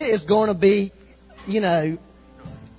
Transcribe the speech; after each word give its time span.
is 0.00 0.22
going 0.22 0.48
to 0.48 0.58
be, 0.58 0.92
you 1.46 1.60
know, 1.60 1.98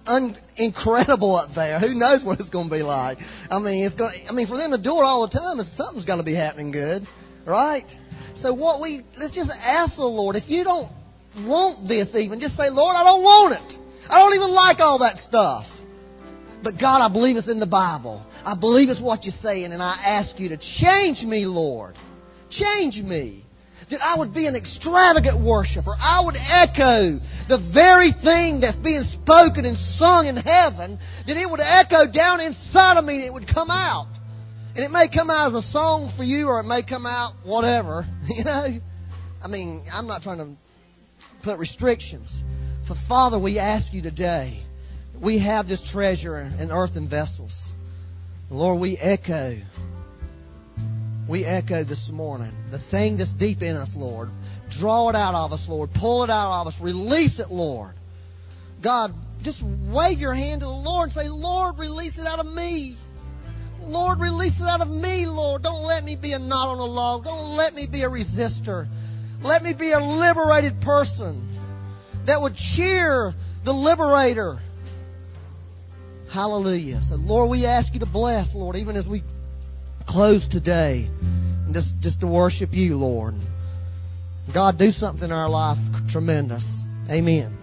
un- 0.06 0.38
incredible 0.58 1.36
up 1.36 1.50
there. 1.55 1.79
Who 1.79 1.94
knows 1.94 2.24
what 2.24 2.40
it's 2.40 2.50
going 2.50 2.70
to 2.70 2.75
be 2.75 2.82
like? 2.82 3.17
I 3.50 3.59
mean, 3.59 3.86
it's 3.86 3.96
going. 3.96 4.25
I 4.28 4.33
mean, 4.33 4.47
for 4.47 4.58
them 4.58 4.71
to 4.71 4.78
do 4.78 4.97
it 4.97 5.04
all 5.04 5.28
the 5.28 5.38
time, 5.38 5.62
something's 5.78 6.05
going 6.05 6.20
to 6.20 6.26
be 6.26 6.36
happening 6.36 6.71
good, 6.71 7.07
right? 7.46 7.86
So 8.42 8.54
what 8.54 8.81
we 8.81 9.04
let's 9.18 9.36
just 9.36 9.52
ask 9.52 9.96
the 9.96 10.04
Lord. 10.04 10.36
If 10.36 10.46
you 10.47 10.63
don't 10.63 10.92
want 11.47 11.88
this, 11.88 12.10
even 12.15 12.39
just 12.39 12.57
say, 12.57 12.70
Lord, 12.70 12.96
I 12.96 13.03
don't 13.03 13.22
want 13.22 13.53
it. 13.53 13.79
I 14.10 14.19
don't 14.19 14.33
even 14.33 14.49
like 14.49 14.79
all 14.79 14.99
that 14.99 15.17
stuff. 15.29 15.65
But 16.63 16.80
God, 16.80 17.03
I 17.03 17.12
believe 17.12 17.38
it's 17.38 17.49
in 17.49 17.59
the 17.59 17.66
Bible. 17.66 18.26
I 18.44 18.55
believe 18.55 18.90
it's 18.90 19.02
what 19.02 19.23
you're 19.23 19.34
saying, 19.41 19.72
and 19.72 19.81
I 19.81 19.95
ask 20.03 20.40
you 20.40 20.49
to 20.49 20.58
change 20.80 21.22
me, 21.22 21.45
Lord. 21.45 21.95
Change 22.49 22.98
me 22.98 23.45
that 23.90 24.02
I 24.02 24.18
would 24.18 24.34
be 24.34 24.48
an 24.48 24.55
extravagant 24.55 25.40
worshiper. 25.44 25.95
I 26.00 26.22
would 26.23 26.36
echo 26.36 27.20
the 27.50 27.72
very 27.73 28.13
thing 28.23 28.62
that's 28.62 28.77
being 28.77 29.03
spoken 29.22 29.66
and 29.66 29.77
sung 29.98 30.27
in 30.27 30.38
heaven, 30.38 30.99
that 31.27 31.38
it 31.38 31.49
would 31.49 31.59
echo 31.59 32.12
down 32.12 32.39
inside 32.39 32.98
of 32.98 33.05
me 33.05 33.16
and 33.16 33.23
it 33.23 33.34
would 33.34 33.48
come 33.53 33.70
out. 33.70 34.08
And 34.75 34.86
it 34.86 34.91
may 34.91 35.09
come 35.09 35.30
out 35.30 35.53
as 35.53 35.66
a 35.66 35.72
song 35.72 36.13
for 36.16 36.23
you 36.23 36.48
or 36.48 36.59
it 36.59 36.63
may 36.63 36.84
come 36.84 37.05
out 37.05 37.34
whatever, 37.44 38.05
you 38.30 38.44
know. 38.44 38.80
I 39.44 39.48
mean, 39.48 39.86
I'm 39.91 40.08
not 40.08 40.22
trying 40.22 40.38
to 40.38 40.55
put 41.44 41.58
restrictions. 41.58 42.30
For 42.88 42.95
Father, 43.08 43.39
we 43.39 43.59
ask 43.59 43.91
you 43.91 44.02
today, 44.02 44.63
we 45.22 45.39
have 45.39 45.67
this 45.67 45.81
treasure 45.91 46.39
in 46.39 46.72
earthen 46.72 47.09
vessels. 47.09 47.52
Lord, 48.50 48.81
we 48.81 48.98
echo 48.98 49.59
we 51.31 51.45
echo 51.45 51.85
this 51.85 52.09
morning. 52.12 52.52
The 52.71 52.81
thing 52.91 53.17
that's 53.17 53.34
deep 53.39 53.62
in 53.62 53.77
us, 53.77 53.88
Lord. 53.95 54.30
Draw 54.80 55.09
it 55.09 55.16
out 55.16 55.34
of 55.34 55.53
us, 55.53 55.66
Lord. 55.67 55.89
Pull 55.98 56.26
it 56.26 56.30
out 56.30 56.62
of 56.62 56.67
us. 56.67 56.73
Release 56.81 57.39
it, 57.39 57.49
Lord. 57.49 57.95
God, 58.84 59.13
just 59.41 59.59
wave 59.63 60.20
your 60.20 60.36
hand 60.36 60.59
to 60.59 60.66
the 60.66 60.72
Lord 60.72 61.09
and 61.09 61.14
say, 61.14 61.30
Lord, 61.30 61.80
release 61.80 62.14
it 62.17 62.28
out 62.28 62.39
of 62.39 62.45
me. 62.45 62.97
Lord, 63.81 64.20
release 64.20 64.55
it 64.59 64.67
out 64.67 64.81
of 64.81 64.89
me, 64.89 65.25
Lord. 65.25 65.64
Don't 65.64 65.83
let 65.83 66.03
me 66.03 66.17
be 66.17 66.33
a 66.33 66.39
knot 66.39 66.67
on 66.67 66.80
a 66.80 66.83
log. 66.83 67.23
Don't 67.23 67.55
let 67.55 67.73
me 67.73 67.88
be 67.89 68.03
a 68.03 68.09
resistor. 68.09 68.88
Let 69.42 69.64
me 69.64 69.73
be 69.73 69.94
a 69.94 70.00
liberated 70.00 70.81
person 70.81 71.48
that 72.27 72.42
would 72.42 72.55
cheer 72.75 73.33
the 73.64 73.72
liberator. 73.72 74.59
Hallelujah. 76.31 77.02
So, 77.09 77.16
Lord, 77.16 77.50
we 77.50 77.66
ask 77.66 77.94
you 77.94 78.02
to 78.02 78.05
bless, 78.05 78.48
Lord, 78.53 78.75
even 78.75 78.98
as 78.98 79.08
we 79.08 79.23
close 80.07 80.45
today 80.52 81.09
and 81.21 81.73
just, 81.73 81.89
just 82.02 82.19
to 82.21 82.27
worship 82.27 82.69
you, 82.73 82.97
Lord. 82.97 83.35
God, 84.53 84.77
do 84.77 84.91
something 84.91 85.25
in 85.25 85.31
our 85.31 85.49
life 85.49 85.77
tremendous. 86.11 86.63
Amen. 87.09 87.61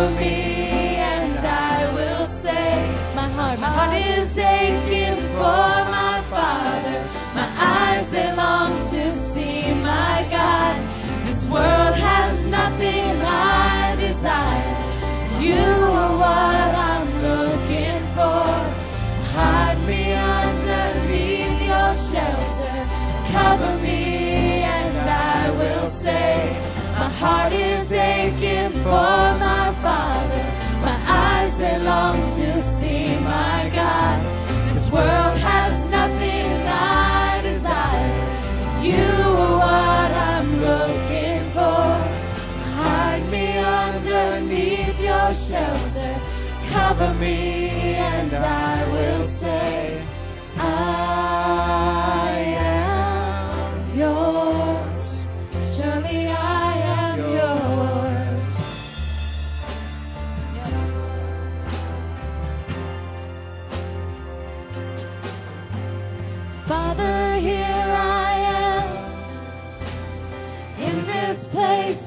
over 0.00 0.14
me, 0.18 0.96
and 0.96 1.46
I 1.46 1.92
will 1.92 2.26
say, 2.42 3.14
My 3.14 3.28
heart, 3.30 3.60
my 3.60 3.68
heart 3.68 3.94
is 4.00 4.38
aching. 4.38 4.99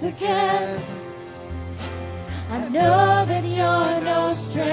Again. 0.03 0.83
I 2.49 2.69
know 2.69 3.25
that 3.27 3.43
you're 3.45 4.01
no 4.03 4.49
stranger 4.51 4.72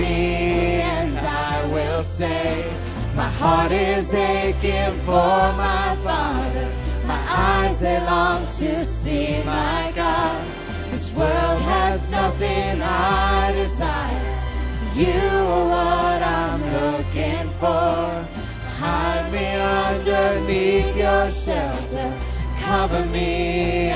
Me 0.00 0.80
and 0.80 1.18
I 1.18 1.66
will 1.66 2.04
say, 2.16 2.64
My 3.14 3.30
heart 3.30 3.70
is 3.70 4.06
aching 4.08 5.04
for 5.04 5.52
my 5.60 5.98
Father. 6.02 6.68
My 7.06 7.20
eyes 7.20 7.76
they 7.80 8.00
long 8.00 8.46
to 8.60 8.86
see 9.04 9.42
my 9.44 9.92
God. 9.94 10.40
This 10.92 11.04
world 11.14 11.60
has 11.62 12.00
nothing 12.08 12.80
I 12.80 13.52
desire. 13.52 14.40
You 14.96 15.20
are 15.20 15.68
what 15.68 16.22
I'm 16.22 16.62
looking 16.64 17.52
for. 17.60 18.24
Hide 18.80 19.30
me 19.30 19.46
underneath 19.54 20.96
your 20.96 21.30
shelter. 21.44 22.08
Cover 22.64 23.04
me 23.04 23.90